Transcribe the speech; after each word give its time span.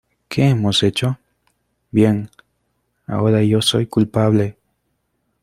¿Qué 0.29 0.45
hemos 0.49 0.81
hecho?¡ 0.81 1.19
bien!¡ 1.91 2.31
ahora 3.05 3.43
yo 3.43 3.61
soy 3.61 3.85
culpable! 3.85 4.57